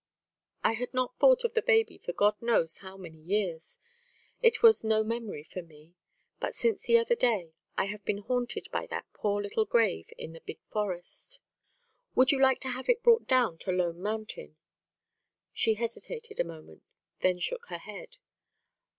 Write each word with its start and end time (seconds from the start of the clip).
"I 0.63 0.73
had 0.73 0.95
not 0.95 1.15
thought 1.19 1.43
of 1.43 1.53
the 1.53 1.61
baby 1.61 1.99
for 1.99 2.11
God 2.11 2.41
knows 2.41 2.77
how 2.77 2.97
many 2.97 3.19
years. 3.19 3.77
It 4.41 4.63
was 4.63 4.83
no 4.83 5.03
memory 5.03 5.43
for 5.43 5.61
me. 5.61 5.93
But 6.39 6.55
since 6.55 6.81
the 6.81 6.97
other 6.97 7.13
day 7.13 7.53
I 7.77 7.85
have 7.85 8.03
been 8.03 8.17
haunted 8.23 8.67
by 8.71 8.87
that 8.87 9.05
poor 9.13 9.39
little 9.43 9.65
grave 9.65 10.09
in 10.17 10.33
the 10.33 10.41
big 10.41 10.57
forest" 10.71 11.37
"Would 12.15 12.31
you 12.31 12.41
like 12.41 12.57
to 12.61 12.69
have 12.69 12.89
it 12.89 13.03
brought 13.03 13.27
down 13.27 13.59
to 13.59 13.71
Lone 13.71 14.01
Mountain?" 14.01 14.57
She 15.53 15.75
hesitated 15.75 16.39
a 16.39 16.43
moment, 16.43 16.81
then 17.19 17.37
shook 17.37 17.67
her 17.67 17.77
head. 17.77 18.17